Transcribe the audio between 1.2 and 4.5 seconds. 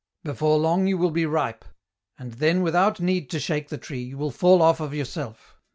ripe, and then without need to shake the tree you will